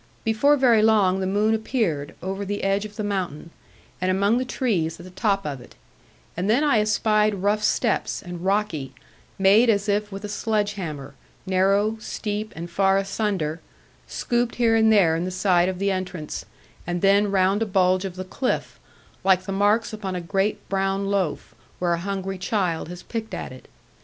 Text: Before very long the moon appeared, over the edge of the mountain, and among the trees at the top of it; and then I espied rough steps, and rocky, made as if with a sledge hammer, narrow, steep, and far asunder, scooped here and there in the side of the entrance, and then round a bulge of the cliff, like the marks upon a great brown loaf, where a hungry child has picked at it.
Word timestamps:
Before 0.23 0.57
very 0.57 0.81
long 0.81 1.19
the 1.19 1.27
moon 1.27 1.53
appeared, 1.53 2.15
over 2.23 2.43
the 2.43 2.63
edge 2.63 2.85
of 2.85 2.95
the 2.95 3.03
mountain, 3.03 3.51
and 4.01 4.09
among 4.09 4.39
the 4.39 4.45
trees 4.45 4.99
at 4.99 5.03
the 5.03 5.11
top 5.11 5.45
of 5.45 5.61
it; 5.61 5.75
and 6.35 6.49
then 6.49 6.63
I 6.63 6.79
espied 6.79 7.35
rough 7.35 7.61
steps, 7.63 8.19
and 8.23 8.43
rocky, 8.43 8.95
made 9.37 9.69
as 9.69 9.87
if 9.87 10.11
with 10.11 10.25
a 10.25 10.27
sledge 10.27 10.73
hammer, 10.73 11.13
narrow, 11.45 11.97
steep, 11.99 12.51
and 12.55 12.67
far 12.67 12.97
asunder, 12.97 13.59
scooped 14.07 14.55
here 14.55 14.75
and 14.75 14.91
there 14.91 15.15
in 15.15 15.23
the 15.23 15.29
side 15.29 15.69
of 15.69 15.77
the 15.77 15.91
entrance, 15.91 16.45
and 16.87 17.03
then 17.03 17.29
round 17.29 17.61
a 17.61 17.67
bulge 17.67 18.03
of 18.03 18.15
the 18.15 18.23
cliff, 18.25 18.79
like 19.23 19.43
the 19.43 19.51
marks 19.51 19.93
upon 19.93 20.15
a 20.15 20.19
great 20.19 20.67
brown 20.67 21.11
loaf, 21.11 21.53
where 21.77 21.93
a 21.93 21.99
hungry 21.99 22.39
child 22.39 22.89
has 22.89 23.03
picked 23.03 23.35
at 23.35 23.51
it. 23.51 23.67